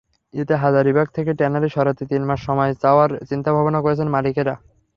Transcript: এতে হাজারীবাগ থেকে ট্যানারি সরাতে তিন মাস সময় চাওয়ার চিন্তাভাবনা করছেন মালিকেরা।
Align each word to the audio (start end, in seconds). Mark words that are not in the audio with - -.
এতে 0.33 0.53
হাজারীবাগ 0.63 1.07
থেকে 1.13 1.31
ট্যানারি 1.33 1.69
সরাতে 1.69 2.03
তিন 2.11 2.21
মাস 2.25 2.39
সময় 2.47 2.71
চাওয়ার 2.83 3.09
চিন্তাভাবনা 3.29 3.79
করছেন 3.81 4.07
মালিকেরা। 4.15 4.55